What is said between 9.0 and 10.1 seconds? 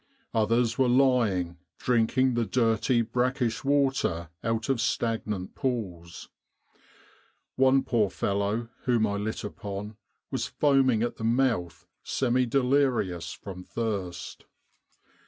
I lit upon,